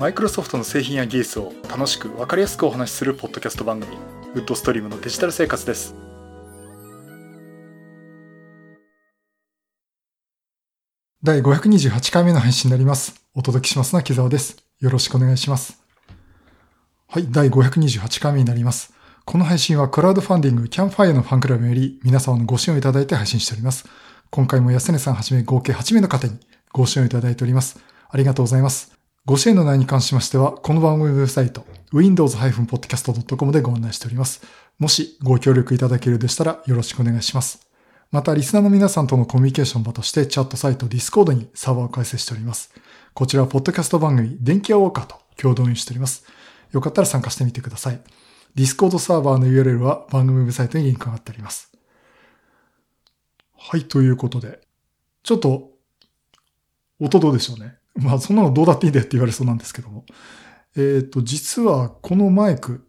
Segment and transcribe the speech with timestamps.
[0.00, 3.98] マイクロソフトの製品や技術を楽しく分かりやすくお話しするポッドキャスト番組
[4.34, 5.94] ウッドストリームのデジタル生活です。
[11.22, 13.26] 第528回目の配信になります。
[13.34, 14.64] お届けしますのは木澤です。
[14.78, 15.82] よろしくお願いします。
[17.06, 18.94] はい第528回目になります。
[19.26, 23.86] この配信はクラウドファンディングキャンファイアのファンクラブより皆様のご支援をいただいて配信しております。
[24.30, 26.38] 今回も安根さんはじめ合計8名の方に
[26.72, 27.78] ご支援をいただいております。
[28.08, 28.99] ありがとうございます。
[29.30, 34.42] ご支援の内容に関しましては、この番組ウェブサイト、windows-podcast.com でご案内しております。
[34.80, 37.64] もしご協力いただけるでしたらよろしくお願いします。
[38.10, 42.74] また、リスナーの皆さんとのコミュニケーション場としてチャットサイト Discord にサーバーを開設しております。
[43.14, 46.24] こちらはポッドキャスト番組、電気屋ウォーカーと共同運営しております。
[46.72, 48.00] よかったら参加してみてください。
[48.56, 51.70] Discord サーバーの URL は番組ウェブサイトにリンクが貼ってあります。
[53.56, 54.60] はい、ということで、
[55.22, 55.70] ちょっと、
[56.98, 57.79] 音どうでしょうね。
[58.00, 60.04] まあそんなのどうだっていいでって言われそうなんですけども。
[60.76, 62.86] えっ、ー、と、実はこのマイク、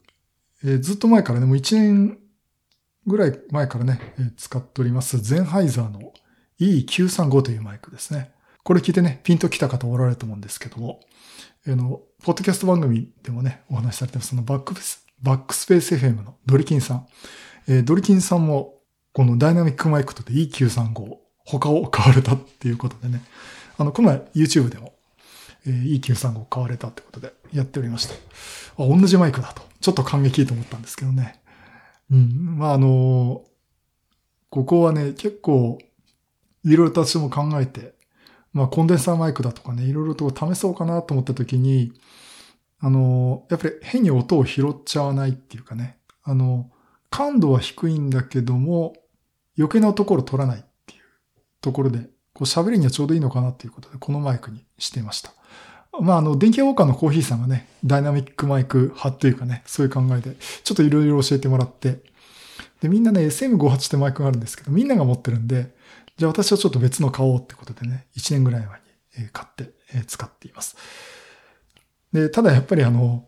[0.64, 2.20] えー、ずっと前からね、もう1年
[3.08, 6.14] ぐらい前からね、えー、使っております、ゼンハイザーの
[6.60, 8.32] E935 というマイクですね。
[8.64, 11.00] これ聞いてね、ピンと来た方おられると思うんですけども、
[11.68, 17.08] あの、ポッドキャスト番組でもね、お話しされてます、そのバックス、バックスペース FM のドリキンさん。
[17.68, 18.76] えー、ドリキンさんも、
[19.14, 23.24] このダイナミックマイクとで E935、他を買われたっていうことでね、
[23.78, 24.94] あの、この前 YouTube でも、
[25.66, 28.14] え、E935 買われたってことでやっておりました。
[28.84, 29.62] あ、同じマイクだと。
[29.80, 31.42] ちょっと感激と思ったんですけどね。
[32.12, 32.58] うん。
[32.58, 33.44] まあ、あの、
[34.50, 35.80] ここはね、結構、
[36.64, 37.94] いろいろと私も考えて、
[38.54, 41.94] まあ、コンデンサーマイクだとかね、いろいろと試そうかなと思った時に、
[42.80, 46.70] あの、やっぱり変に音を拾っちゃわないっていうかね、あの、
[47.10, 48.94] 感度は低いんだけども、
[49.58, 51.02] 余計なところ取らないっていう
[51.62, 52.00] ところで、
[52.34, 55.32] こう喋りにはちょうどいいのかなっていうことで、このマイクにしていました。
[56.00, 62.00] まあ、あの、電気ウォーカーのコーヒーさんがね、ダイナミックマイク派っていうかね、そういう考えで、ちょっといろいろ教えてもらって、
[62.82, 65.76] で、みんなね、SM58 ってマイクがあるんですけど、みんなが持ってるんで、
[66.18, 68.80] じゃあ私はちょっと別の買おうってことでね、1年ぐらい前
[69.24, 69.74] に買って
[70.08, 70.78] 使っています。
[72.14, 73.26] で、ただやっぱりあの、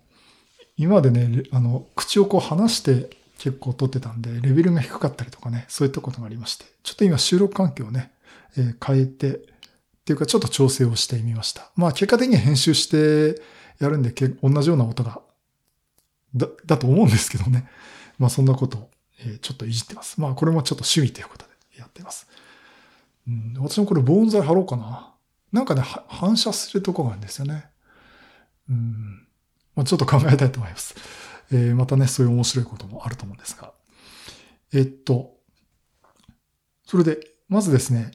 [0.77, 8.11] 今までね、あの、口をこう離して結構撮ってたんで、レベルが低かったりとかね、そういったことがありまして、ちょっと今収録環境をね、
[8.57, 9.41] え変えて、
[10.03, 11.71] っていうかちょっと調整をしてみました。
[11.77, 13.41] まあ結果的には編集して
[13.79, 15.21] やるんで、同じような音が、
[16.35, 17.69] だ、だと思うんですけどね。
[18.19, 18.89] まあそんなことを、
[19.25, 20.19] えちょっといじってます。
[20.19, 22.27] まあこれもちょっと趣味ということでやってます。
[23.27, 25.13] うん、私もこれ防音材貼ろうかな。
[25.53, 27.65] なんかね、反射するとこがあるんですよね。
[28.69, 29.27] うん。
[29.75, 30.95] まあ、ちょっと考えたいと思います。
[31.51, 33.71] えー、またね、そういう面白いこともあると思うんですが。
[34.73, 35.37] えっと、
[36.85, 38.11] それで、まずですね、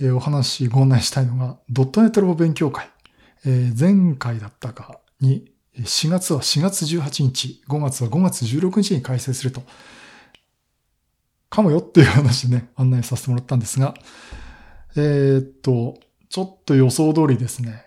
[0.00, 2.90] え、お話ご案内したいのが、ドットネットラボ勉強会。
[3.44, 9.62] え、前回だったかに、4月は4月18日、5月は5月16日に開催すると、
[11.48, 13.94] かもよっていう話でね、案内させてもらったんですが、
[14.96, 17.84] えー、っと、ちょっと予想通りですね、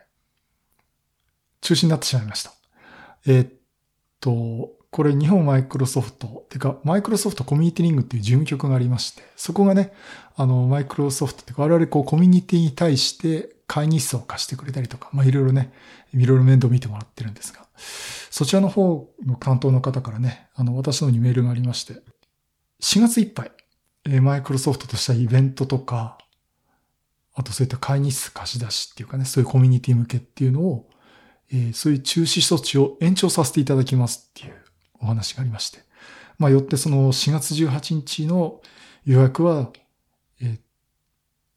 [1.61, 2.53] 中止になってしまいました。
[3.25, 3.53] えー、っ
[4.19, 9.91] と、これ日本マイクロソフト、てかマイクロソフトコミュニティリングっていう事務局がありまして、そこがね、
[10.35, 15.73] あのマイクロソフトってか我々こうコミュニティに対して会議室を貸してくれたりとか、まあいろいろね、
[16.13, 21.95] いろいろ面倒見てもらってるんですが、そちらの方の担当の方からね、あの私の方にメールがありまして、
[22.83, 23.51] 4月いっぱい、
[24.05, 26.19] えマイクロソフトとしたイベントとか、
[27.33, 30.87] あとそういった会議室貸し出しっていうかね、そういうコミュニティ向けっていうのを、
[31.51, 34.62] えー、そういう中止措置を延長させていただきますっていう
[35.03, 35.79] お話がありまして。
[36.39, 38.61] まあ、よってその4月18日の
[39.05, 39.71] 予約は、
[40.41, 40.59] え、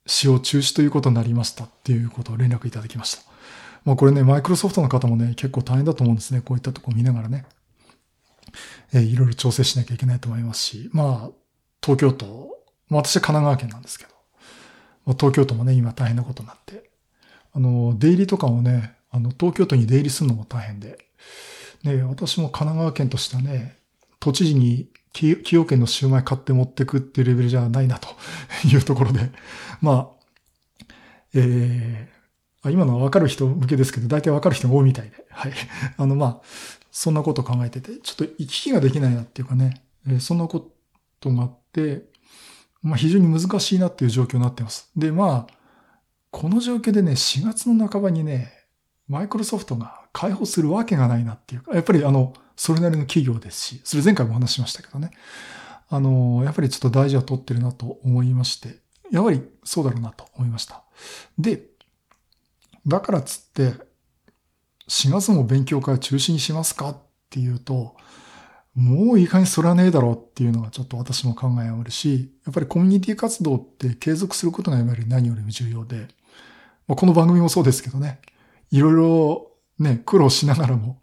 [0.07, 3.23] 使用中止ということになりましたっていうことを連絡いただきました。
[3.85, 6.41] まあ、これね、マイクロソフトの方もね、結構大変だと思うんですね。
[6.41, 7.47] こういったとこ見ながらね。
[8.93, 11.31] えー、いろいろ調整しなきゃいけないと思いますし、まあ、
[11.83, 12.51] 東京都、
[12.89, 14.11] まあ私は神奈川県なんですけど、
[15.05, 16.91] まあ、東京都もね、今大変なことになって、
[17.53, 20.99] あの、出入りとかもね、あの、東京都に出入りするのも大変で、
[21.87, 23.79] ね、私も神奈川県としてはね、
[24.21, 28.09] 都知事に崎陽軒のシューマイ買って持ってくっていうレベルじゃないなと
[28.69, 29.31] いうところで、
[29.81, 30.97] まあ、
[31.35, 35.53] えー、今のはわかる人向けですけど、大体わかる人が多いみたいで、はい。
[35.97, 36.41] あの、まあ、
[36.91, 40.73] そんなことを考えてて、ちょっと行き来ができないなっていうかね、えー、そんなこ
[41.21, 42.05] とがあって、
[42.82, 44.91] まあ非常に難しいなっていう状況になってます。
[44.97, 45.55] で、まあ、
[46.31, 48.53] この状況でね、4月の半ばにね、
[49.09, 55.11] マイクロソフトが開放するわけがないなっていうか、やっぱりあの、それなりの企業ですし、それ前回も話しましたけどね。
[55.91, 58.79] あの、やっぱりちょっと大事は取ってるなと思いまして、
[59.13, 60.85] やはりそうだろうなと思いました。
[61.39, 61.65] で、
[62.87, 63.75] だからつって、
[64.89, 66.99] 4月も勉強会を中止にしますかっ
[67.29, 67.95] ていうと、
[68.75, 76.09] もういい加にそれはねえだろうっていうのがちょっと私も考えあるし、やっぱりコミュニティ活動って継続することがやはり何よりも重要で、
[76.89, 78.21] まあ、この番組もそうですけどね、
[78.71, 79.45] いろいろ
[79.78, 81.00] ね、苦労しながらも、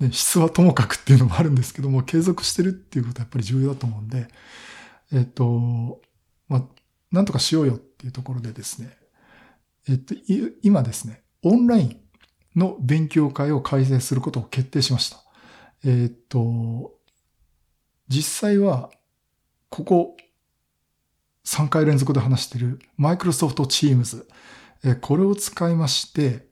[0.00, 4.28] ね、質はともかくっていうのもあるんですけども、継続してるっていうことはやっぱり重要だと思うんで、
[5.12, 6.00] えっと、
[6.48, 6.62] まあ、
[7.12, 8.96] なんとかしようよっていうところでですね、
[9.88, 10.14] えっと、
[10.62, 12.00] 今ですね、オンライン
[12.56, 15.18] の勉強会を開催することを決定しました。
[15.84, 16.94] えっと、
[18.08, 18.90] 実際は、
[19.68, 20.16] ここ
[21.44, 24.24] 3回連続で話している Microsoft Teams、
[25.00, 26.46] これを使いまして、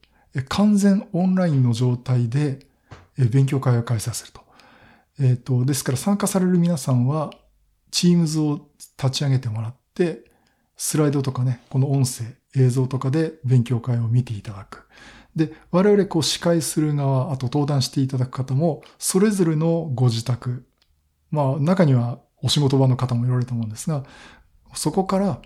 [0.48, 2.66] 完全オンラインの状態で
[3.18, 4.40] 勉強会を開催すると。
[5.20, 7.32] えっ、と、ですから参加される皆さんは
[7.90, 8.68] Teams を
[8.98, 10.24] 立ち上げてもらって、
[10.76, 12.24] スライドとかね、この音声、
[12.56, 14.88] 映像とかで勉強会を見ていただく。
[15.36, 20.64] で、我々こう司会する側、あと登壇していただく方も、それぞれのご自宅、
[21.30, 24.04] まあ中にはお仕事場の方もいられると思うんですが、
[24.74, 25.40] そこから、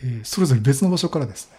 [0.00, 1.56] えー、それぞれ別の場所からですね、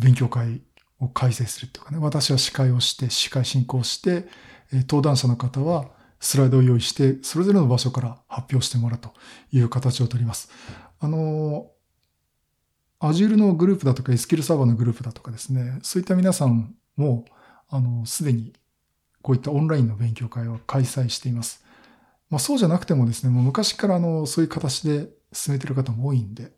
[0.00, 0.62] 勉強会
[0.98, 4.26] を開催するっていうかね、私は司会をして、司会進行して、
[4.72, 9.12] 登壇者の方はスライドを用意して、それぞれの場所から発表してもらうと
[9.52, 10.50] いう形をとります。
[10.98, 11.70] あの、
[13.00, 17.24] Azure のグループだとか SQL サーバーのグループだとかですね、そういった皆さんも、
[17.68, 18.52] あの、すでに
[19.22, 21.64] こういったオンラインの勉強会を開催しています。
[22.28, 26.52] まあそうじゃなくてもですね、もう昔からあの、そういう形で進めてる方も多いんで、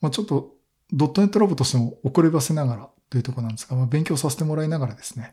[0.00, 0.55] まあちょっと
[0.92, 5.32] ドットネットラボとしても遅ればせながらというところなんですが、まあ勉強させてもらいながらですね、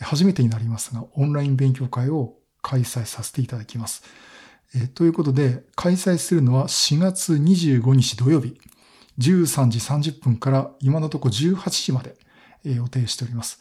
[0.00, 4.02] 初めてになりますが、オンライン勉強会を開催させていただきます。
[4.74, 8.56] え、ということで、開催するのは4月25日土曜日、
[9.18, 12.16] 13時30分から今のところ18時まで
[12.64, 13.60] 予定しております。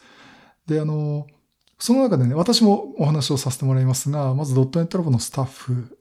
[0.66, 1.28] で、あの、
[1.80, 5.98] その中でね、私もお話をさせてもらいますが、まずドットネットラボのスタッフ、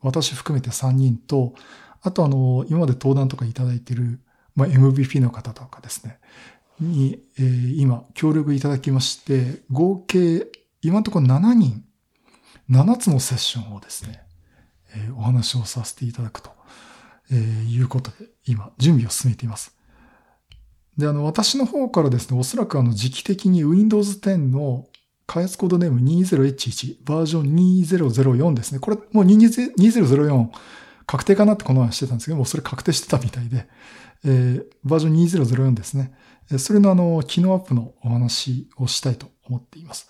[0.00, 1.54] 私含めて3人と、
[2.02, 4.20] あとあの、今まで登壇とかいただいている、
[4.54, 6.18] まあ、MVP の方とかですね、
[6.80, 10.46] に、えー、今、協力いただきまして、合計、
[10.82, 11.84] 今のところ7人、
[12.70, 14.22] 7つのセッションをですね、
[14.94, 16.50] えー、お話をさせていただくと、
[17.30, 19.76] えー、いうことで、今、準備を進めています。
[20.96, 24.86] で、あの、私の方からですね、おそらくあの、時期的に Windows 10の
[25.26, 28.80] 開発コードネーム 20H1 バージョン2004ですね。
[28.80, 30.48] これもう2004
[31.06, 33.66] 確定かなってこの話してたんですけども、それ確定してたみたいで、
[34.24, 36.14] えー、バージョン2004ですね。
[36.58, 40.08] それのあの、機能アップのお話をしたいと思っています。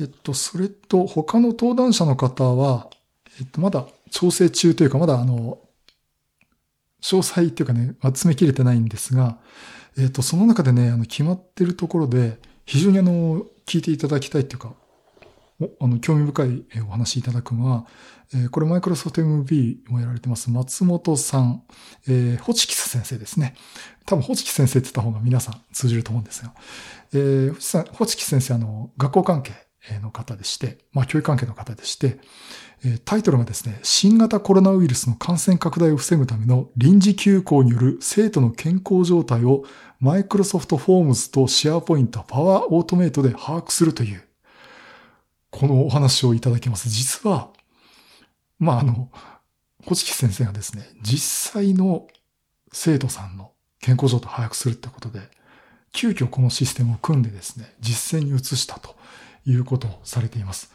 [0.00, 2.88] えっと、それと他の登壇者の方は、
[3.40, 5.58] えっと、まだ調整中というか、まだあの、
[7.02, 9.38] 詳細っていうかね、集めきれてないんですが、
[9.96, 14.74] えっ、と、その中でね、あの、決まってるところで、非常にあの、聞いていただきたいっていうか、
[15.60, 17.86] あの、興味深いお話いただくのは、
[18.34, 21.62] え、これマイクロソフト MB もやられてます、松本さん、
[22.06, 23.54] えー、ホチキス先生ですね。
[24.06, 26.54] 多分、ホチキス先生って言った方が皆さん通じると思うんですが、
[27.12, 29.52] えー、ホチキス先生、あの、学校関係
[30.00, 32.18] の方でして、まあ、教育関係の方でして、
[32.84, 39.64] えタイトルがですね、新型コロナウイルスの感染拡大を防ぐための臨時休校による生徒の健康状態を
[39.98, 44.22] マイクロソフトフォームズとシェアポイント、パワーオートメイトで把握するという、
[45.58, 46.88] このお話をいただきます。
[46.88, 47.50] 実は、
[48.60, 49.10] まあ、あの、
[49.86, 52.06] 小月先生がですね、実際の
[52.72, 53.50] 生徒さんの
[53.80, 55.18] 健康状態を把握するってことで、
[55.90, 58.94] 急遽このシステムを組んでですね、実践に移したと
[59.46, 60.72] いうことをされています。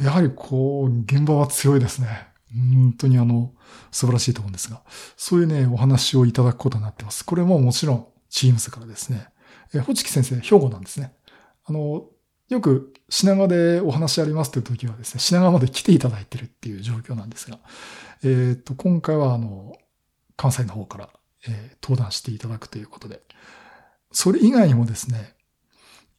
[0.00, 2.28] やはりこう、現場は強いですね。
[2.54, 3.52] 本当にあの、
[3.90, 4.82] 素晴らしいと思うんですが、
[5.16, 7.24] そういうね、お話をいただくことになってます。
[7.24, 9.26] これももちろん、チームズからですね。
[9.74, 11.12] え、ホチキ先生、兵庫なんですね。
[11.64, 12.04] あの、
[12.52, 17.58] よく品川でお話ありますという時はですね、品川まで来ていただいてるっていう状況なんですが、
[18.22, 19.76] えっ、ー、と、今回はあの、
[20.36, 21.08] 関西の方から、
[21.46, 23.20] えー、登壇していただくということで、
[24.12, 25.34] それ以外にもですね、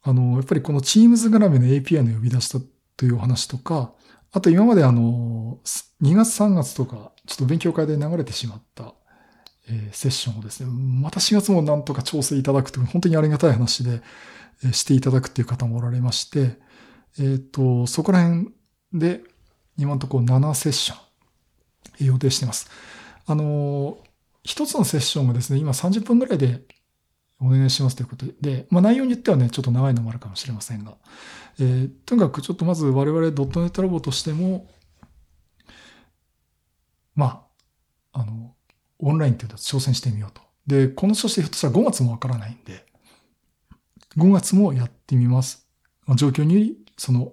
[0.02, 2.58] あの、やっぱりこの Teams 絡みの API の呼び出した
[2.96, 3.92] というお話とか、
[4.32, 5.60] あと今まであの、
[6.02, 8.94] 2月3月とか、ちょっと勉強会で流れてしまった、
[9.68, 14.02] えー、セッションをですね、また4月もなんとか調整いただくという、本当にありがたい話で、
[14.64, 16.58] えー、していただくっていう方もおられまして、
[17.18, 18.52] えっ、ー、と、そこら辺
[18.92, 19.22] で、
[19.76, 20.96] 今のところ7セッショ
[22.02, 22.68] ン、予定しています。
[23.26, 23.98] あの、
[24.42, 26.62] 一つのセッションがですね、今30分ぐらいで
[27.40, 30.96] お願いしますということで、まあ内容によってはね、ちょっと長いのもあるかもしれませんが、
[31.58, 34.68] えー、とにかくちょっとまず我々ドットネットラボとしても、
[37.14, 37.46] ま
[38.12, 38.54] あ、あの、
[38.98, 42.84] オンラインっていうの挑戦してみようとで、この調子でひょっとしたら5月もわからないんで、
[44.16, 45.66] 5月もやってみます。
[46.16, 47.32] 状況により、その、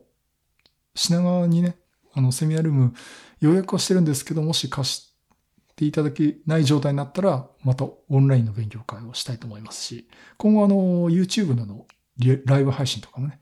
[0.96, 1.78] 品川にね、
[2.14, 2.94] あの、セミナールーム
[3.40, 5.16] 予約はしてるんですけど、もし貸し
[5.76, 11.86] ていただけない状態になったら、またオンラインの勉強会をしたいと思いますし、今後あの、YouTube の
[12.46, 13.40] ライブ配信とかもね、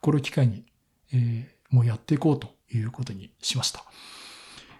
[0.00, 0.64] これを機会に、
[1.12, 3.84] えー、もうやっていこうということにしました。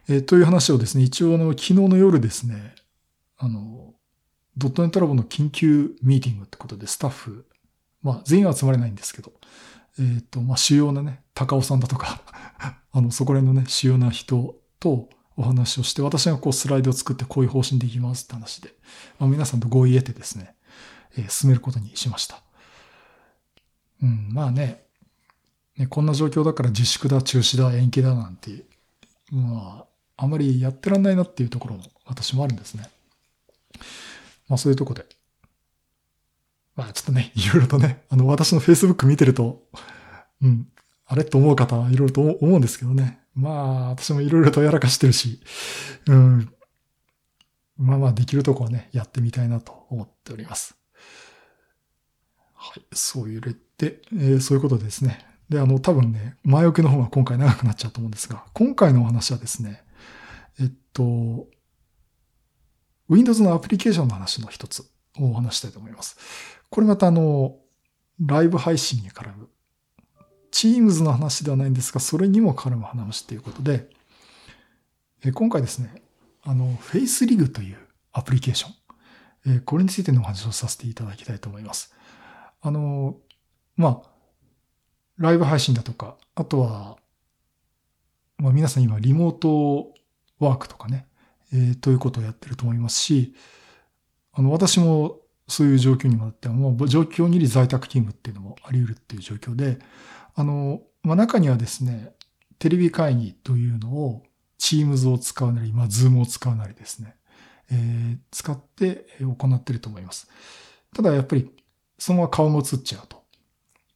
[0.08, 2.74] えー、という話をですね、一応あの、昨日の夜ですね、
[3.42, 3.92] あの、
[4.56, 7.44] ドットネットラボの緊急ミーティングってことでスタッフ、
[8.00, 9.32] まあ全員は集まれないんですけど、
[9.98, 12.22] えっ、ー、と、まあ主要なね、高尾さんだとか
[12.92, 18.72] あの、そこら辺のね、主要な人とお話をして、私がこうスライドを作ってこういう方針でいきますって話で、
[19.18, 20.54] まあ、皆さんと合意得てですね、
[21.16, 22.40] えー、進めることにしました。
[24.02, 24.84] うん、まあね、
[25.76, 28.66] ね、こんな状況だから自粛だ、中止だ、延期だなんて、
[29.32, 29.84] ま
[30.16, 32.88] あ、あまりやってらんないなっていうところも私もあるんですね。
[34.48, 35.06] まあそういうとこで。
[36.74, 39.62] まあちょっとね、いろいろとね、あの私の Facebook 見てると、
[40.42, 40.68] うん、
[41.06, 43.20] あれと思う方はいろいろと思うんですけどね。
[43.34, 45.40] まあ私もいろいろとやらかしてるし、
[46.06, 46.52] うん、
[47.76, 50.76] まあまあできるとこはね、やってみたいなと思っております。
[52.54, 55.26] はい、そういう例で、えー、そういうことですね。
[55.48, 59.82] で、あの、多分ね、前置きの方が今回長くなっちゃうと思うんですが、今回のお話はですね、
[60.60, 61.48] えっと、
[63.12, 64.80] Windows のアプリケーションの話の一つ
[65.18, 66.16] をお話したいと思います。
[66.70, 67.56] これまたあの、
[68.24, 69.48] ライブ配信に絡む、
[70.50, 73.90] Teams の話ではないんですが、それにも絡む話ということで、
[75.34, 76.02] 今回ですね、
[76.42, 77.78] あの、FaceRig という
[78.12, 81.94] アプリケーション、これについてのお話をさせていただきたいと思います。
[82.60, 83.16] あの、
[83.76, 84.10] まあ、
[85.18, 86.96] ライブ配信だとか、あとは、
[88.38, 89.92] まあ、皆さん今リモート
[90.38, 91.06] ワークとかね、
[91.52, 93.34] えー、ということをやってると思いますし、
[94.32, 99.78] あの、私もそういう状況にもなって、も状況により在宅勤務っていうのもあり得るっていう状況で、
[100.34, 102.14] あの、まあ、中にはですね、
[102.58, 104.22] テレビ会議というのを
[104.58, 107.16] Teams を使うなり、まあ、Zoom を使うなりですね、
[107.70, 110.28] えー、使って行ってると思います。
[110.94, 111.50] ただやっぱり、
[111.98, 113.22] そのまま顔も映っちゃうと。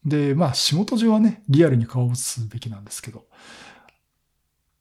[0.05, 3.27] で、まあ仕事上はね、リアルに顔を映すべきなんですけど、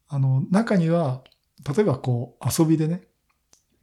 [0.08, 1.24] あの、中には、
[1.64, 3.04] 例えばこう遊びでね、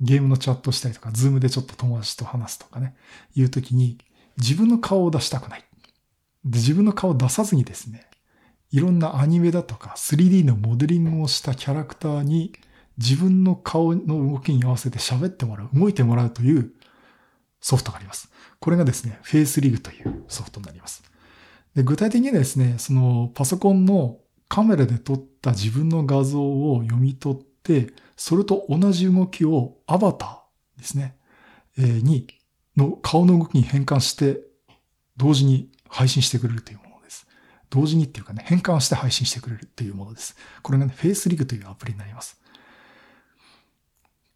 [0.00, 2.94] ゲームのチャットしたりとか、 Zoom でちょっと友達と話すとかね、
[3.34, 3.98] いうときに
[4.38, 5.64] 自分の顔を出したくない。
[6.44, 8.06] で、自分の顔を出さずにですね、
[8.70, 12.52] いろんなアニメだとか 3D のモデリングをしたキャラクターに
[12.98, 16.72] 自分の顔の動きに合わせて喋ってもらう、動いてもらうという
[17.60, 18.30] ソフトがあります。
[18.58, 21.02] これがですね、FaceRig というソフトになります。
[21.74, 27.51] で具体的にはですね、そのパソコンのカメラで撮った自分の画像を読み取って、
[28.16, 31.16] それと同じ動きをアバターですね、
[31.78, 32.26] えー、に、
[32.76, 34.40] の顔の動きに変換して、
[35.16, 37.26] 同時に配信してくれるというものです。
[37.70, 40.36] 同時にっていうかね、変換して配信してくれるっていうものです。
[40.62, 42.40] これがね、FaceRig というアプリになります。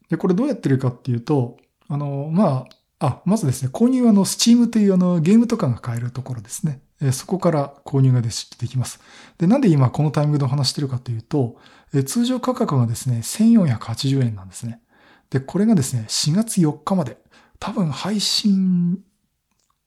[0.09, 1.57] で、これどうやってるかっていうと、
[1.87, 2.67] あの、ま
[2.99, 6.81] あ、あ、まずですね、購入はあの、Steam というあの、ゲームとかが買えるところですね。
[7.01, 8.29] えそこから購入がで
[8.67, 8.99] きます。
[9.37, 11.57] で、なんで今このタイミングでお話してるかというと、
[12.05, 14.81] 通常価格がですね、1480円なんですね。
[15.29, 17.17] で、これがですね、4月4日まで、
[17.59, 18.99] 多分配信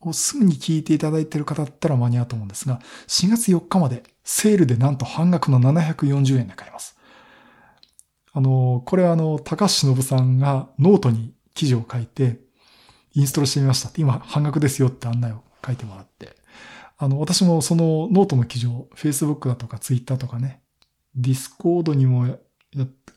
[0.00, 6.97] をすぐに聞いていただいている方だったら間に合うと思うんですが、4月4日までセールでなんと半額の740円で買えます。
[8.33, 12.40] あの、これはあの、高橋忍さんがノートに記事を書いて、
[13.12, 16.37] インストールしてみましたって、今半額ですよって案内を書いてもらって、
[16.97, 20.61] あの、私もそのノートの記事を Facebook だとか Twitter とかね、
[21.19, 22.38] Discord にも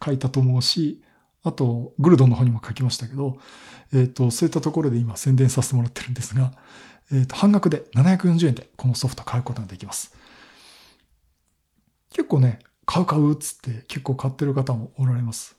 [0.04, 1.04] 書いたと思うし、
[1.44, 3.38] あと、グルドンの方にも書きましたけど、
[3.92, 6.54] えっ、ー、と、そういったところで今宣伝させてもらってるんですが、
[7.12, 10.16] えっ、ー、と、半額で740円でこのソフト買うことができます。
[12.12, 15.56] 結構ね、買う買うっつって結構買ってる方もおられます。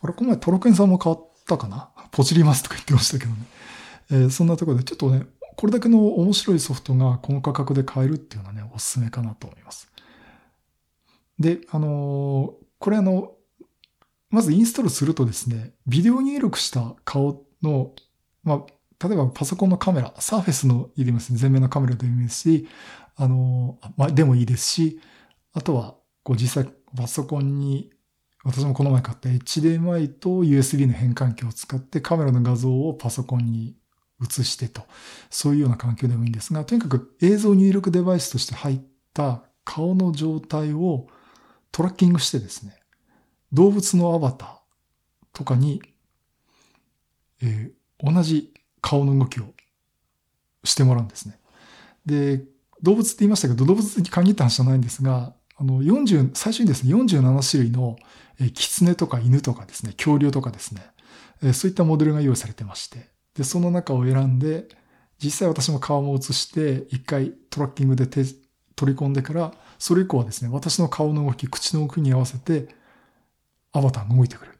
[0.00, 1.16] あれ、この前トロケンさんも買っ
[1.46, 1.90] たかな？
[2.12, 3.38] ポチりますとか言ってましたけどね。
[4.10, 9.88] えー、そんなところでちょっとね、これだけの面白いソフトがこの価格で買えるっていうのはね、おすすめかなと思います。
[11.38, 13.32] で、あのこれあの、
[14.30, 17.92] まずインストールするとですね、ビデオ入力した顔の、
[18.42, 18.64] ま
[19.00, 22.68] あ、例えばパソコンのカメラ、サーフェスのいいですね、前面のカメラでもいいですし、
[23.16, 25.00] あの、まあ、でもいいですし、
[25.52, 27.90] あとは、こう実際パソコンに、
[28.44, 33.76] 私もこの前買った HDMI と USB の変換器を使ってカメラの画像をパソコンに
[34.22, 34.82] 映してと、
[35.30, 38.80] そういうような環境でもいいんですが、とにかく映像入力デバイスとして入っ
[39.12, 41.08] た顔の状態を
[41.76, 42.74] トラッキングしてですね、
[43.52, 44.48] 動物のアバター
[45.34, 45.82] とかに、
[47.42, 49.44] えー、同じ顔の動きを
[50.64, 51.38] してもらうんですね。
[52.06, 52.42] で、
[52.82, 57.98] 動物って言いましたけど、動物に限った話じゃないんですが、あの、40、最初にですね、47種類の、
[58.40, 60.80] えキツネとか犬とかですね、恐竜とかですね、
[61.42, 64.66] えそういったモデルが用意されてまして、で、その中を選んで、
[65.22, 68.24] 実際私も顔も映して、一回トラッキングで手
[68.76, 72.68] 取り込んでから、それ以降はですね、私の顔の動き、口の動きに合わせて、
[73.72, 74.56] アバターが動いてくれる。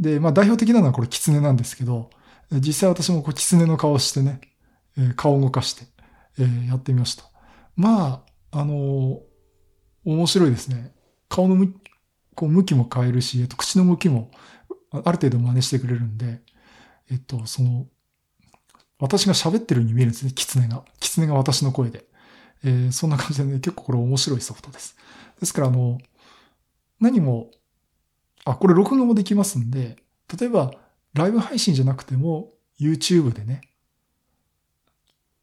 [0.00, 2.10] で、まあ代表的なのはこれキツネなんですけど、
[2.50, 4.40] 実際私もこうキツネの顔してね、
[4.98, 5.84] え顔を動かして、
[6.38, 7.24] えやってみました。
[7.76, 9.20] まあ、あの、
[10.04, 10.94] 面白いですね。
[11.28, 11.74] 顔の向
[12.34, 14.30] こう向きも変えるし、えっと、口の向きも
[14.90, 16.42] ある程度真似してくれるんで、
[17.10, 17.86] えっと、その、
[18.98, 20.84] 私が喋ってるように見えるんですね、キツネが。
[21.00, 22.06] キツネが私の声で。
[22.64, 24.96] えー、そんな感じでね、結構これ面白いソフトです。
[25.40, 25.98] ですから、あの、
[27.00, 27.50] 何も、
[28.44, 29.96] あ、これ録画もできますんで、
[30.38, 30.72] 例えば、
[31.14, 33.60] ライブ配信じゃなくても、YouTube でね、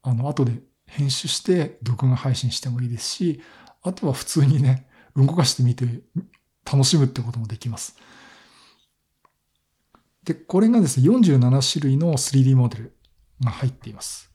[0.02, 3.40] あの、後で編集して録画配信してもいいですし、
[3.82, 5.86] あとは普通にね、動かしてみて
[6.70, 7.96] 楽しむってこともできます。
[10.24, 12.96] で、これがですね、47種類の 3D モデル
[13.42, 14.30] が入っています。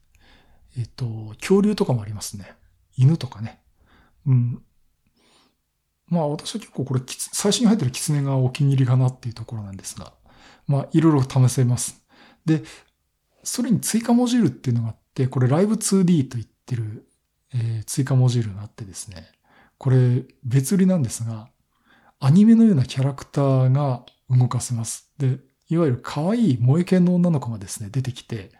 [0.78, 2.54] えっと、恐竜とかもありますね。
[2.96, 3.60] 犬とかね。
[4.26, 4.62] うん。
[6.08, 10.12] まあ私は結構これ、最初に入ってるキツネがお気に入りかなっていうところなんですが、
[10.66, 12.04] まあいろいろ試せます。
[12.44, 12.62] で、
[13.42, 17.08] それに追加モジュールっていうのがあって、これライブ 2D と言ってる、
[17.54, 19.28] えー、追加モジュールがあってですね、
[19.78, 21.48] これ別売りなんですが、
[22.18, 25.12] アニメのようなキャラクターが動かせます。
[25.18, 25.38] で、
[25.68, 28.52] いわゆる可愛い萌え系の女の子がですね、出てきて、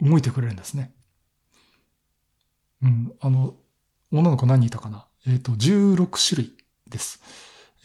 [0.00, 0.94] 動いてくれるんですね。
[2.84, 3.54] うん、あの、
[4.12, 5.06] 女の子何人いたかな？
[5.26, 6.52] えっ、ー、と、16種類
[6.88, 7.20] です。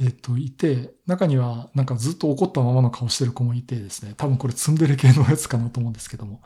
[0.02, 6.42] えっ、ー、と、いて、中にはなんかずっと怒ったままの顔してる子もいてですね、多分これツンデレ系のやつかなと思うんですけども、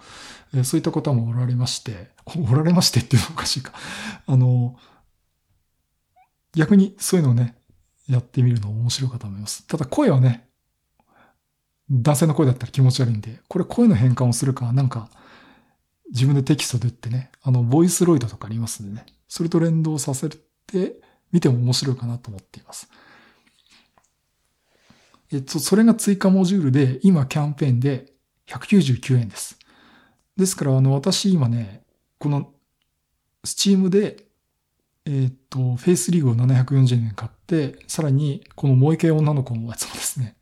[0.54, 2.12] えー、そういった方もおられまして、
[2.50, 3.74] おられましてっていうのおかしいか。
[4.26, 4.78] あの、
[6.56, 7.56] 逆にそういうのをね、
[8.08, 9.66] やってみるの面白いかと思います。
[9.66, 10.48] ただ声はね、
[11.90, 15.10] 男性の声だったら気持ち悪いんで、これ声の変換をするか、なんか、
[16.12, 20.38] 自分でテキストで打ってね、あの、ボイスロイドとかありますんでね、それと連動させて、
[21.32, 22.88] 見ても面白いかなと思っています。
[25.32, 28.14] えっと、それが追加モジュールで、今キャンペーンで
[28.48, 29.58] 199円です。
[30.38, 31.84] ですから、あの、私今ね、
[32.20, 32.52] この、
[33.44, 34.26] スチームで、
[35.06, 40.38] えっと、フェイスリーグを740円買って、さらに、この萌え系女の子のやつもですね、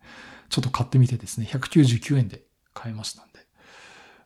[0.50, 2.44] ちょっと買ってみてですね、199円で
[2.74, 3.40] 買いましたんで。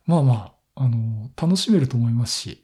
[0.06, 2.64] まあまあ、あの、楽しめると思いますし、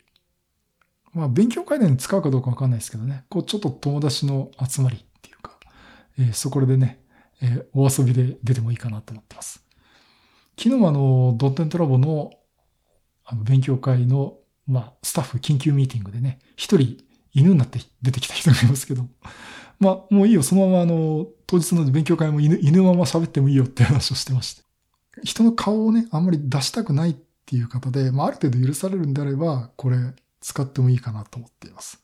[1.14, 5.58] まあ、勉強会で使うかどうかわかんないですけどね、こう、ちょっと友達の集まりっていうか、
[6.18, 7.04] えー、そこでね、
[7.42, 9.66] えー、お遊びで出てもいいかなと思ってます。
[10.58, 12.32] 昨日はあの、ドッテントラボの、
[13.26, 16.98] あの、勉強会の、まあ、スタッフ緊急ミーティングでね、一人
[17.34, 19.08] 犬になって出てきた人がいますけど、
[19.80, 24.64] まあ、もういいよ、そのままあの、当日の勉強会も犬、犬まま喋ってもいいよって話をしてまして。
[25.24, 27.16] 人の顔をね、あんまり出したくないっ
[27.52, 29.98] ていう方で、まあ、ある程度許されるんであれば、これ
[30.40, 32.02] 使ってもいいかなと思っています。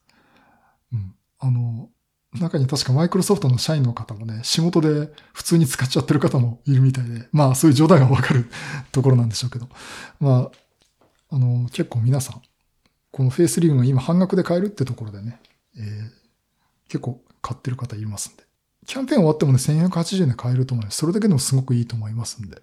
[0.92, 1.16] うん。
[1.40, 1.90] あの、
[2.38, 8.50] 中に確かマイクロソフトの社員の方もね、仕事で普通に使っちゃってる方もいるみたいで、まあそういう状態がわかる
[8.92, 9.70] ところなんでしょうけど、
[10.20, 10.52] ま
[11.32, 12.42] あ、あの、結構皆さん、
[13.12, 15.40] このフェイスリーグが今半額で買えるってところでね、
[15.78, 16.10] えー、
[16.90, 18.44] 結構買ってる方いますんで。
[18.86, 20.98] キャンペーン終わってもね、1480円で買えると思います。
[20.98, 22.62] それだけでもすごくいいと思いますんで。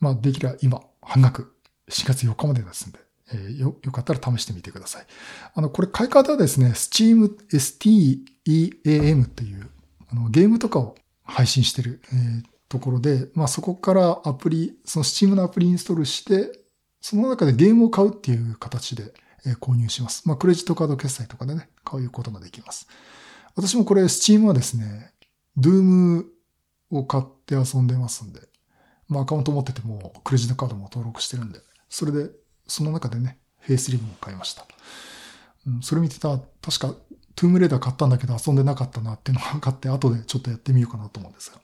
[0.00, 1.54] まあ、できれば今、半額、
[1.88, 2.98] 4月4日までですんで、
[3.32, 5.06] えー、よ、よかったら試してみてください。
[5.54, 9.70] あの、これ買い方はですね、Steam、STEAM という、
[10.10, 16.58] あの、ゲームとかを配信してる、えー、ところで、まあそこからアプリ、その Steam のアプリインストールして、
[17.00, 19.12] その中でゲームを買うっていう形で、
[19.46, 20.26] えー、購入します。
[20.26, 22.88] まあクレジットカード決済とかでね、買うことができます。
[23.56, 25.12] 私もこれ、Steam はですね、
[25.58, 26.24] Doom
[26.90, 28.40] を買って遊んでますんで、
[29.08, 32.30] まあアカウント持ってても、クレジットカードも登録してるんで、それで、
[32.66, 34.66] その中でね、フェイスリムを買いました。
[35.66, 36.94] うん、それ見てた、確か、
[37.34, 41.60] トゥームレーダー買ったんだけど遊んでなかったなっていうのが分かって、後でちょっとやってみようかなと思うんですが。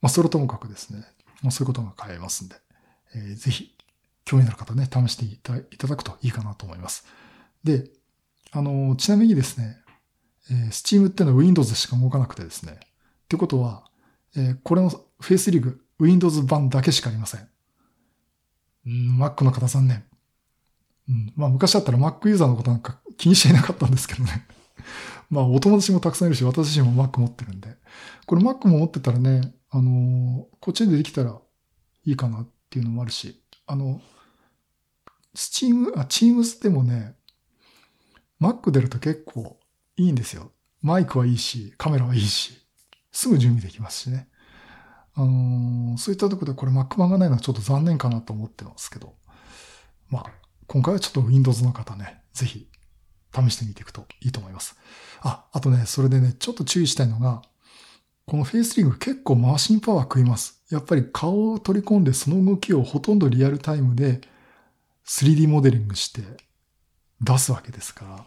[0.00, 1.04] まあ、それともかくですね、
[1.42, 2.56] まあ、そういうことが買えますんで、
[3.14, 3.74] えー、ぜひ、
[4.24, 7.06] 興味のある方ね、試していただくといいかなと思います。
[7.64, 7.90] で、
[8.50, 9.78] あの、ちなみにですね、
[10.50, 12.72] えー、Steam っていうのは Windows でしか動かなくてですね。
[12.74, 12.78] っ
[13.28, 13.84] てことは、
[14.36, 17.48] えー、これの Face リーグ Windows 版だけしかありません。
[18.86, 20.04] うん、Mac の方残念。
[21.08, 24.46] うん、まあ昔だったら Mac ユーザーのことなんか気にしていなかったんですけどね。
[25.30, 27.76] まあお友達もたくさんいるし、私自身も Mac 持ってるんで。
[28.26, 31.38] これ Mac も持ってたらね、あのー、こっちでできたら
[32.04, 34.00] いいかなっていうのもあるし、あの、
[35.34, 37.14] スチーム、あ、チームスでもね、
[38.40, 39.58] Mac 出ると結構
[39.96, 40.50] いいんですよ。
[40.82, 42.58] マイクはいいし、カメラはいいし、
[43.12, 44.28] すぐ準備できますしね。
[45.14, 49.14] あのー、そういったところでこれ Mac 版がないのはちょっと残念かなと思ってますけど、
[50.08, 50.26] まあ、
[50.66, 52.68] 今回はちょっと Windows の方ね、ぜひ
[53.34, 54.76] 試してみていくといいと思います。
[55.20, 57.42] あ、あとね、それでね、ちょっと注意したいのが、
[58.26, 60.62] このフェイスリング結構マシンパワー食います。
[60.70, 64.20] やっぱり顔を取り込んでその動きをほとんどリアルタイムで
[65.06, 66.22] 3D モデリングして
[67.20, 68.24] 出すわけですから、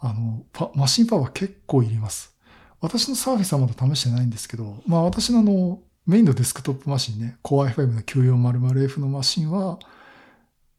[0.00, 2.36] あの、マシンパワー結構いります。
[2.80, 9.78] 私のサーフェスはまだ試してないんですけど、まあ私のあの、メインのデスクトップマシンね、Core i5 の 9400F のマシンは、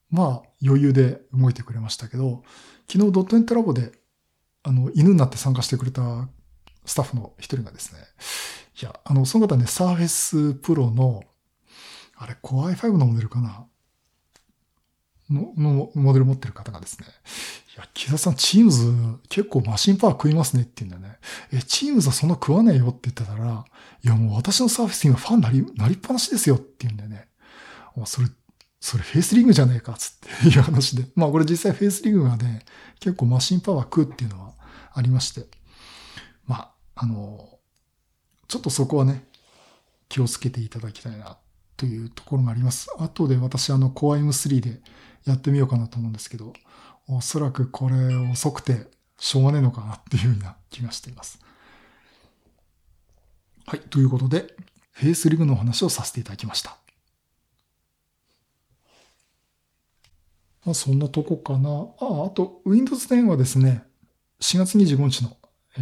[0.09, 2.43] まあ余裕で動いてくれましたけど、
[2.91, 3.91] 昨日ドットネットラボで、
[4.63, 6.27] あの、犬になって参加してくれた
[6.86, 7.99] スタッフの一人がですね、
[8.81, 11.23] いや、あの、その方ね、Surface Pro の、
[12.17, 13.65] あれ、Core i5 のモデルかな
[15.34, 17.08] の、のモデル持ってる方がですね、
[17.76, 18.93] いや、木田さん、チームズ
[19.30, 21.19] 結構マシンパワー食いますねって言うんだよね。
[21.52, 23.65] え、チームズはそんな食わねえよって言ってたら、
[24.04, 27.28] いや、もう私のサーフェス今ファンなり、なりっぱなしですよって言うんだよね。
[27.96, 28.28] もうそれ、
[28.80, 31.08] それフェイスリングじゃねえかつって いう話で。
[31.15, 32.63] まあこれ実際フェイスリングがね、
[33.00, 34.54] 結構マシンパワー食うっていうのは
[34.93, 35.48] ありまして。
[36.46, 37.50] まあ、あの、
[38.48, 39.26] ちょっとそこはね、
[40.10, 41.38] 気をつけていただきたいな
[41.77, 42.88] というところがあります。
[42.97, 44.81] 後で私あの Core M3 で
[45.25, 46.53] やってみようかなと思うんですけど、
[47.07, 51.39] おそらくこれ遅くてしょうがねえのかなっていうような気がしています。
[53.65, 53.79] はい。
[53.79, 54.53] ということで、
[54.91, 56.77] フェイスリグの話をさせていただきました。
[60.65, 61.69] まあ、そんなとこかな。
[61.99, 63.83] あ、あと、Windows 10はですね、
[64.41, 65.38] 4月25日の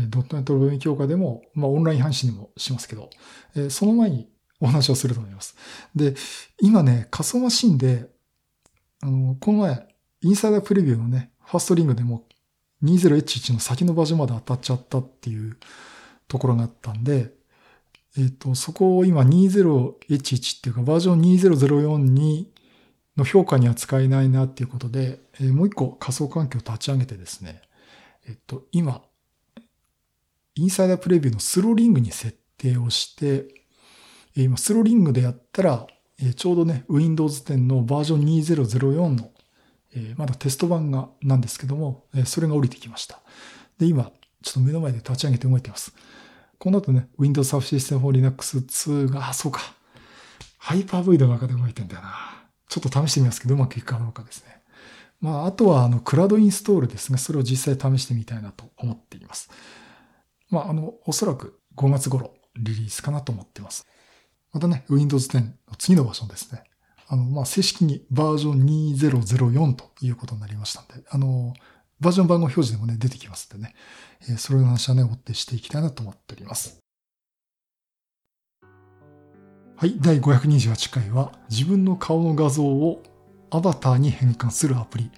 [0.09, 3.09] ドットネットログイン強化でも、まあ、オンライン配信にもしますけど、
[3.55, 4.29] えその前に
[4.61, 5.57] お話をすると思います。
[5.95, 6.15] で、
[6.61, 8.07] 今ね、仮想マシンで、
[9.01, 9.87] あの、この前、
[10.21, 12.25] インサイダープレビューのね、ファーストリングでも
[12.83, 15.57] 20H1 の先のバージョンまで当たっちゃったっていう
[16.27, 17.33] ところがあったんで、
[18.17, 22.51] えっ、ー、と、そこを今 20H1 っていうかバージョン2004に
[23.17, 27.61] の評価には使えないなっていうことで、えー、もう一個仮想環境を立ち上げてですね、
[28.27, 29.01] えっ、ー、と、今、
[30.55, 33.60] インサイダープレビューのスローリングに設定をして、
[34.35, 35.87] 今、スローリングでやったら、
[36.35, 39.31] ちょうどね、Windows 10のバージョン2004の、
[40.15, 43.19] まだテスト版が、なんですけども、それが降りてきました。
[43.77, 45.93] で、今、ちょっと目の前で立ち上げて動いてます。
[46.57, 49.61] この後ね、Windows Subsystem for Linux 2が、あ、そうか。
[50.57, 52.45] ハイパー V の中で動いてんだよな。
[52.69, 54.61] ちょっと試してみますけど、うまくいくかどうかですね。
[55.19, 57.17] まあ、あとは、あの、クラウドインストールですね。
[57.17, 59.49] それを実際試してみたいなと思っています。
[60.49, 63.87] まあ、あの、おそらく5月頃リリースかなと思っています。
[64.53, 66.63] またね、Windows 10の次のバージョンですね。
[67.07, 71.53] あの、まあ、正式にバージョン2004ということになりましたんで、あの、
[71.99, 73.75] バージョン番号表示でもね、出てきますんでね、
[74.29, 76.79] えー、それの話はね、追ってしていきたいなと思っております。
[79.77, 83.01] はい、第528回は、自分の顔の画像を
[83.49, 85.11] アバターに変換するアプリ、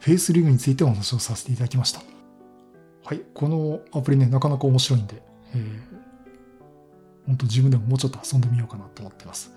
[0.00, 2.00] フェイスリグについてお話をさせていただきました。
[3.04, 5.22] はい、このアプリね、なかなか面白いんで、
[5.54, 5.93] えー、
[7.26, 9.52] 本当自分でももうちょっと遊んでみようかなと思ってます。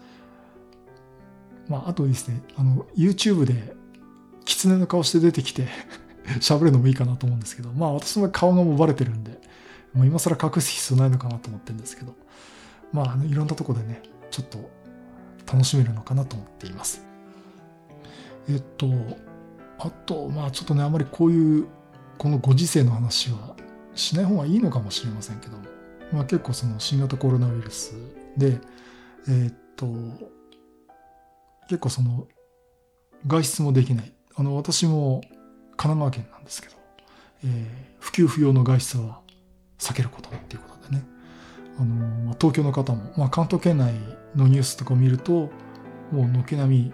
[1.67, 3.75] まあ、あとですね、あの、YouTube で、
[4.45, 5.67] 狐の顔して出てきて
[6.39, 9.41] 喋るのもいいかなと思うんですけど、まあ私の顔がもうバレてるんで、
[9.93, 12.15] もう今更隠す必要ないのかなと思ってるんですけど、
[12.93, 14.01] まあ、あのいろんなとこでね、
[14.31, 14.69] ちょっと
[15.51, 17.03] 楽しめるのかなと思っています。
[18.49, 18.87] えっと、
[19.79, 21.67] あと、まあちょっとね、あまりこういう
[22.17, 23.55] このご時世の話は
[23.93, 25.63] しない方がいいのかもしれませんけども、
[26.11, 27.93] まあ、結構その新型コロナウイルス
[28.37, 28.59] で、
[29.27, 29.87] えー、っと、
[31.67, 32.27] 結構その
[33.25, 34.13] 外出もできない。
[34.35, 35.21] あの、私も
[35.75, 36.75] 神奈川県なんですけど、
[37.43, 39.21] えー、不給不要の外出は
[39.79, 41.03] 避けることっていうことでね。
[41.79, 43.93] あの、東京の方も、まあ、関東圏内
[44.35, 45.49] のニュースとかを見ると、
[46.11, 46.93] もう軒並み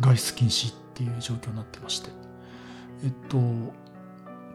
[0.00, 2.10] 外出禁止っていう状況になってまして、
[3.04, 3.38] えっと、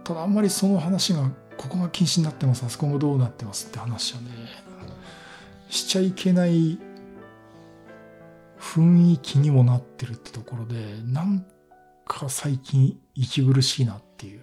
[0.04, 4.28] ただあんまりその話がここが禁止になってますあそこがどうなってますって話はね。
[5.70, 6.78] しちゃいけない
[8.60, 11.46] 雰囲気にもなってるってところでなん
[12.06, 14.42] か最近息苦しいなっていう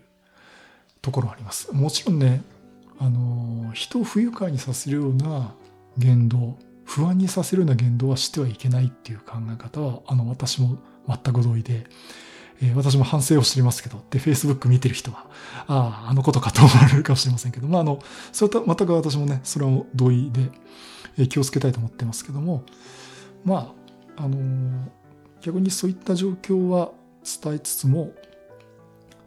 [1.01, 1.73] ところあります。
[1.73, 2.43] もちろんね
[2.99, 5.55] あの人を不愉快にさせるような
[5.99, 11.87] 言動不安にさせるような言動はしてはいけないっていう考え方はあの私も全く同意で。
[12.63, 15.27] えー、私も反省をしていますけど、で、Facebook 見てる人は、
[15.67, 17.99] ああ、あのことかと思われるかもしれませんけど、まあ、あの、
[18.33, 20.51] それと全く私もね、それは同意で、
[21.19, 22.63] えー、気をつけたいと思ってますけども、
[23.45, 23.75] ま
[24.17, 24.39] あ、あの、
[25.41, 26.93] 逆にそういった状況は
[27.43, 28.13] 伝えつつも、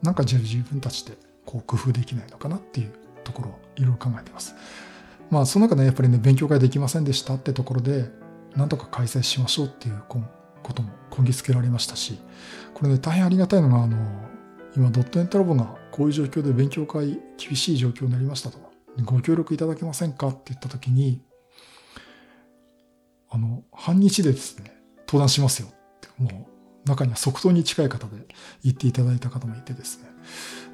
[0.02, 2.94] なんかじゃあ自分たちでこう工夫できないのかなっていう
[3.24, 4.56] ところをいろいろ考えてます。
[5.30, 8.10] まあその中でやっぱりね、勉強会できませんでしたってところで、
[8.56, 10.22] なんとか開催しましょうっていうこ
[10.74, 12.20] ともこぎつけられましたし、
[12.74, 13.98] これね、大変ありがたいのが、あの、
[14.76, 18.60] 今、ドットネットラボがこういう状況で勉強会厳しい状況になりましたと。
[19.04, 21.22] ご協力いただけませんかって言ったときに、
[23.30, 24.76] あの、半日でですね、
[25.08, 26.48] 登壇しますよって、も
[26.86, 28.28] う、中には即答に近い方で
[28.64, 30.10] 言っていただいた方もいてですね、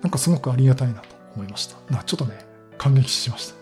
[0.02, 1.78] なんかすごくありがたいなと思いました。
[1.94, 2.46] なちょっとね、
[2.78, 3.56] 感激しました。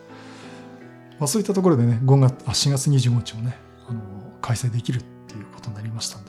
[1.20, 4.02] まあ、そういったところでね、5月、あ、4月25日もね、あの、
[4.42, 6.29] 開催できるっていうことになりましたんで、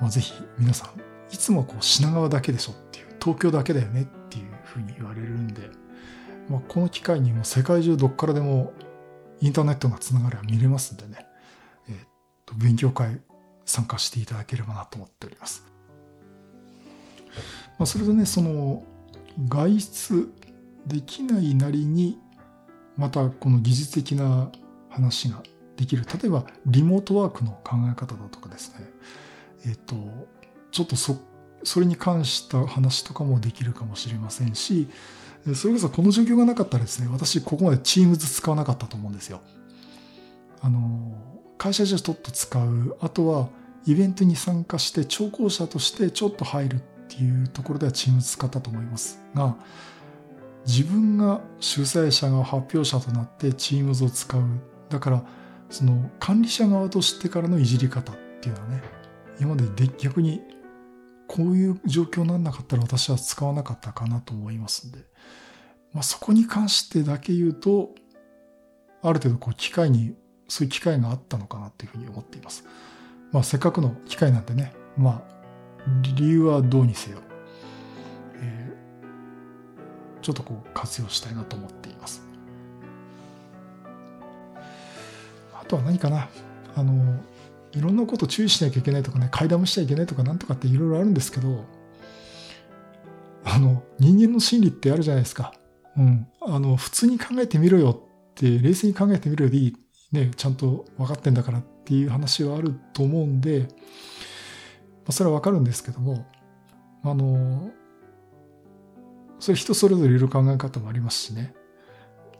[0.00, 1.00] まあ、ぜひ皆さん、
[1.32, 5.70] いつもこう品川だけでしょっていう、東京だけだよねっていうふうに言われるんで、
[6.48, 8.72] まあ、この機会にも世界中どっからでも
[9.40, 11.26] インターネットがつながれば見れますんでね、
[11.88, 11.98] えー、っ
[12.44, 13.20] と勉強会
[13.64, 15.64] 参加していただければなと思っております。
[17.78, 18.84] まあ、それとね、その
[19.48, 20.28] 外出
[20.86, 22.18] できないなりに、
[22.96, 24.50] またこの技術的な
[24.88, 25.42] 話が
[25.76, 26.04] できる。
[26.04, 28.86] 例えば、リモートワークの考え方だとかですね。
[29.66, 29.94] えっ、と、
[30.70, 31.16] ちょっとそ、
[31.64, 34.88] それに関した話とかもできるかもしれませんし、
[35.54, 39.40] それこそこの状況がなかったらですね、私ここまで Teams 使わなかったと思うんですよ。
[40.60, 41.14] あの、
[41.58, 42.96] 会社じゃちょっと使う。
[43.00, 43.48] あとは、
[43.86, 49.56] イベントに参加して聴講者としてちょっと入るっていうところでは Teams 使ったと思いますが、
[50.66, 54.42] 自分が主催者が発表者となって Teams を使う。
[54.88, 55.24] だから、
[55.70, 58.82] その管理者側としてからのいじり方っていうのはね、
[59.40, 60.40] 今までで逆に
[61.28, 64.98] こういう状況にならなかったら私は使わなかったかなと思いますんで、
[65.92, 67.90] まあ、そこに関してだけ言うと、
[69.02, 70.14] ある程度こう機会に、
[70.48, 72.64] そういう機会があったのかなっていうふうに思っています。
[73.32, 75.36] まあせっかくの機会なんでね、まあ
[76.16, 77.18] 理由はどうにせよ、
[78.34, 82.22] えー、ちょっとこう活用したいなと思っています。
[85.54, 86.28] あとは何かな
[86.76, 87.20] あの、
[87.76, 91.64] いろんなこと注意しなきゃいけないとかね、買いだめしちゃいけないとかなんとかっていろいろあるんですけど、
[93.44, 95.52] あの、人間の心理ってあるじゃないですか。
[95.96, 96.26] うん。
[96.40, 99.76] あの、普通に考えてみろよって、冷静に考えてみろよでいい。
[100.12, 103.66] ね、ちゃんと分かってんだからっていう話はあると思うんで、ま
[105.08, 106.26] あ、それは分かるんですけども、
[107.02, 107.70] あの、
[109.38, 111.54] それ人それぞれいろいろ考え方もありますしね。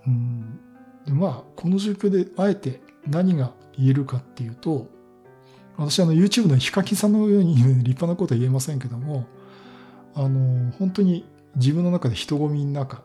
[0.06, 0.60] うん。
[1.04, 4.88] でまあ、この状況であえて何が言えるかっていうと、
[5.76, 9.26] 私あの YouTube のヒカキさんのように立派なことは言えませんけども、
[10.14, 13.02] あの、本当に自分の中で人混みの中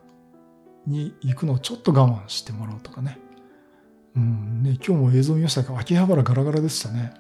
[0.88, 3.20] に行くのをちょっと我慢してもらうとかね。
[4.16, 7.14] うんね、今日も映像見ましたが、秋葉原ガラガラでしたね。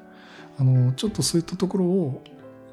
[0.57, 2.23] あの、ちょっとそういったところを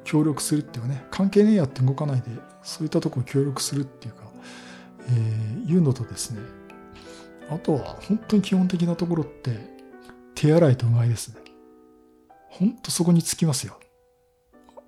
[0.03, 2.29] 協力するっていうかね、関係ねえやって動かないで、
[2.63, 4.23] そういったところを協力するっていうか、
[5.07, 6.39] えー、いうのとですね、
[7.49, 9.57] あとは本当に基本的なところって、
[10.35, 11.48] 手洗いとうがいですね。
[12.49, 13.79] ほんとそこにつきますよ。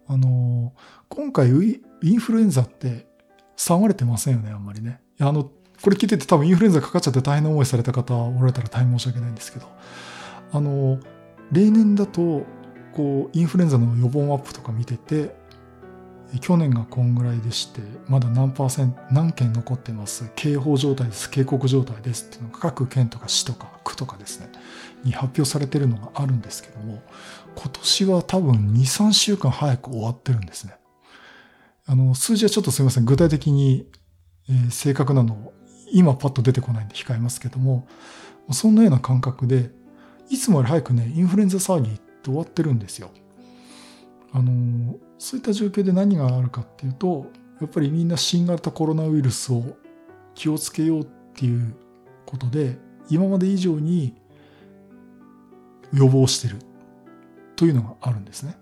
[0.08, 0.74] あの、
[1.10, 3.08] 今回インフルエンザって
[3.56, 5.02] 騒がれてませんよね、あんまりね。
[5.20, 5.44] いやあの、
[5.82, 9.68] これ聞いてて多分インフルエンザかかっちゃって大変な思いされた方おられたら大変申し訳ないんですけど、
[10.52, 11.00] あの、
[11.52, 12.46] 例年だと、
[12.94, 15.40] こう、インフルエンザの予防マップとか見てて、
[16.40, 20.32] 去年がこんぐらいでして、まだ何パーセント、何件残ってます。
[20.36, 21.30] 警報状態です。
[21.30, 24.50] 警告状態ですっていうのが各県とか市とか区とかですね、
[25.04, 27.02] に発表されてるのがあるんですけども、
[27.56, 30.76] 今年は多分2、3週間早く終わってるんですね。
[31.86, 33.06] あの、数字はちょっとすみません。
[33.06, 33.88] 具体的に、
[34.50, 35.54] えー、正確なのを
[35.92, 37.88] 今パッと出てこないんで控えますけども、
[38.52, 39.72] そんなような感覚で、
[40.30, 43.12] いつもより早くね、インフルエンザ騒ぎって終わってるんですよ。
[44.34, 47.28] あの、そういった状況で何があるかっていうと、
[47.60, 49.64] やっぱりみんな新型コロナウイルスを
[50.34, 51.76] 気をつけようっていう
[52.26, 52.78] ことで、
[53.10, 54.16] 今まで以上に
[55.94, 56.58] 予防してる
[57.62, 58.58] というのがあるんですね。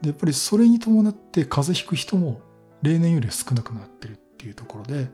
[0.00, 2.40] で、やっぱりそれに伴って風邪ひく人も
[2.80, 5.08] 例年より少なくなってるっていうところで、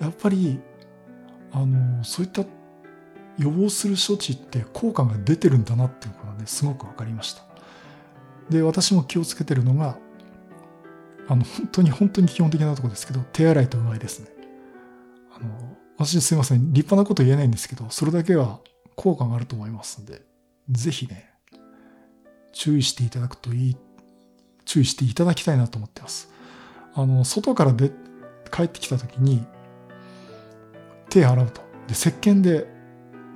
[0.00, 0.58] やっぱり、
[1.52, 2.40] あの、そういった
[3.36, 7.42] 予防する処置って効果が出てるんだなっていうことがね、すごくわかりました。
[8.48, 9.98] で、私も気をつけてるのが、
[11.28, 14.28] あの、本当に本当に基本的なとこですけど、手洗いとうがいですね。
[15.36, 18.60] あの、私すいません、立派なこと言えないんですけど、それだけは
[18.94, 20.22] 効果があると思いますんで、
[20.70, 21.33] ぜひね、
[22.54, 23.76] 注意していただくといい、
[24.64, 26.30] 注意していただきたいなと思ってます。
[26.94, 27.90] あの、外からで
[28.50, 29.44] 帰ってきた時に、
[31.10, 31.60] 手洗うと。
[31.86, 32.66] で、石鹸で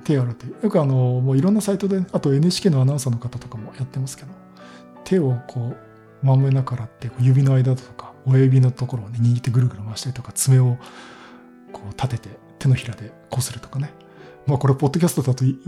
[0.04, 4.30] 手洗うとよくあの、もういろんなサイトで、あと NHK のアナウンサーの方とかもやってますけど、
[5.04, 10.76] 手をこう、まんべんなく洗って、指の間とか、親指のところをね、握ってぐるぐる回したりとか、爪を
[11.72, 13.92] こう立てて、手のひらでこするとかね。
[14.46, 15.66] まあこれ、ポッドキャストだと伝え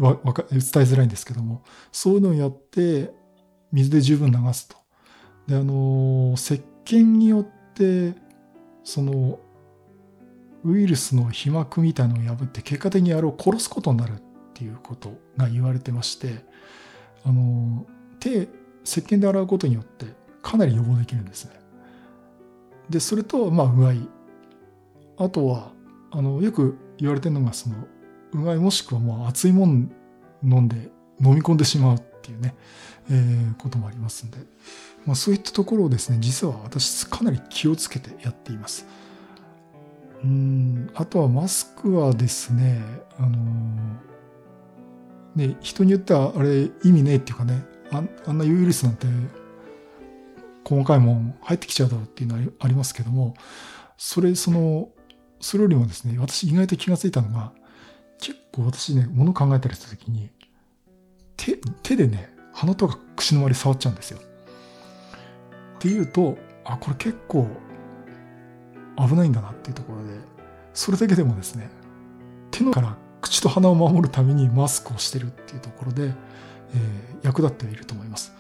[0.59, 3.13] づらいんですけども、そういうのをやって、
[3.73, 4.77] 水で十分流すと。
[5.47, 8.15] で、あの、石鹸によって、
[8.85, 9.39] その、
[10.65, 14.23] ウイルスの皮膜みたいのを破って、結果的にあれを殺すことになるっ
[14.55, 16.45] ていうことが言われてまして、
[17.25, 17.87] あの、
[18.19, 18.49] 手、
[18.85, 20.07] 石鹸で洗うことによって
[20.43, 21.53] かなり予防できるんですね。
[22.89, 24.09] で、それと、まあ、うがい。
[25.17, 25.73] あとは、
[26.11, 27.77] あの、よく言われてるのが、その、
[28.33, 29.91] うがいもしくはもう熱いもん
[30.43, 32.55] 飲んで飲み込んでしまうっていうね、
[33.11, 34.39] えー、こともありますんで、
[35.07, 38.87] まあ、そういったところをですね、実は私かなり気をつけてやっています。
[40.23, 42.83] うん、あとはマスクはですね、
[43.19, 49.07] あのー、ね、人によってはあれ意味ねえっていうかね、ああんなウイルスなんて
[50.65, 53.35] 細かいもん入ってきちゃうだろうっていうのはありますけども、
[53.97, 54.91] それ、その、
[55.41, 57.53] それよりもですね、私意外と気がついたのが、
[58.21, 60.31] 結構私ね、物考えたりした時に、
[61.41, 64.19] 手、手でね、鼻とか口の周り触っちゃうんですよ。
[64.19, 67.49] っていうと、あ、これ結構
[68.99, 70.11] 危ないんだなっていうところで、
[70.75, 71.71] それだけでもですね、
[72.51, 78.35] 手のから口と鼻を守るためにマスクをしてるっていうところで、えー、役立っていると思います。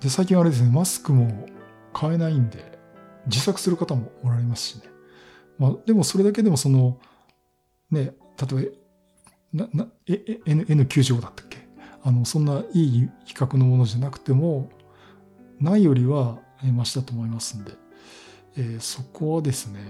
[0.00, 1.46] で、最近あれですね、マスクも
[1.92, 2.78] 買えないんで、
[3.26, 4.84] 自作する方もおられますしね。
[5.58, 6.98] まあ、でもそれだけでもその、
[7.90, 8.14] ね、
[8.50, 8.72] 例え
[9.52, 11.46] ば、な、な、N、N95 だったっ
[12.04, 14.68] あの、そんないい比較のものじゃなくても、
[15.60, 16.38] ないよりは
[16.74, 17.72] マシだと思いますんで、
[18.56, 19.80] えー、そこはですね、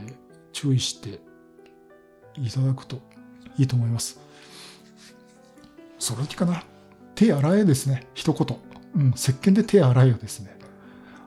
[0.53, 1.21] 注意して
[2.37, 3.01] いただくと
[3.59, 4.21] いいと思います。
[5.99, 6.65] それだけかな。
[7.15, 8.07] 手洗えですね。
[8.15, 8.59] 一言。
[8.95, 10.57] うん、石鹸で手洗えよですね。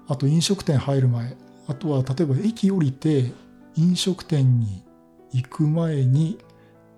[0.07, 1.35] あと飲食店入る前。
[1.67, 3.31] あとは例えば駅降りて
[3.75, 4.83] 飲食店に
[5.31, 6.37] 行く前に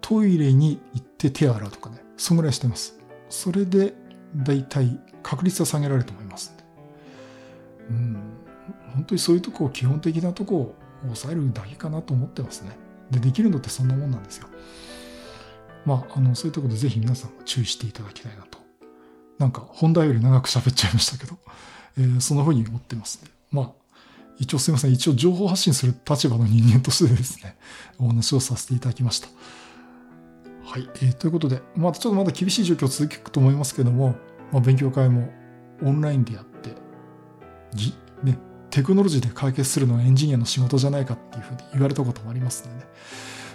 [0.02, 2.04] トイレに行って手洗うとかね。
[2.18, 2.97] そんぐらいしてます。
[3.30, 3.94] それで
[4.36, 6.64] 大体確率は下げられると思いますんで。
[7.90, 8.18] うん。
[8.94, 12.72] 本当にそういうとこを基本的なとこを抑えるだけかなと思ってますね。
[13.12, 14.48] で、できるのってそんなもんなんですよ。
[15.86, 18.58] まあ、あの、そういうとこでぜひ皆さんも注意していただきたいなと。
[19.38, 21.38] なんか本題より長く喋っちゃいましたけど、
[21.98, 23.30] えー、そんな風に思ってますね。
[23.52, 23.72] まあ、
[24.40, 24.92] 一応すいません。
[24.92, 27.58] 一応情報発信する立場の人間としてですね、
[28.00, 29.28] お話をさせていただきました。
[30.68, 30.90] はい。
[30.96, 34.16] えー、ということで、まあ、ちょっとまだ厳しい状況続くと思いますけども、
[34.52, 35.32] まあ、勉強会も
[35.82, 36.72] オンラインでやって、
[37.74, 38.38] じ、ね、
[38.70, 42.90] テクノロジーで解決するのはエンジニアの仕事じゃないかっていうふうに言われたこともありますのでね。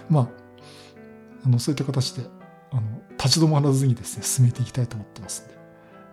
[0.09, 0.27] まあ、
[1.45, 2.27] あの、そういった形で、
[2.71, 5.53] あの、立ち止まらずにですね、進めていきたいと思ってますんで、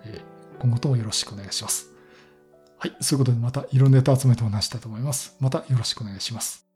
[0.05, 1.89] えー、今後ともよろしくお願いします。
[2.79, 2.97] はい。
[3.01, 5.35] そういうことでまたいろんなネタ集めてお話したいと思います。
[5.41, 6.70] またよろしくお願いします。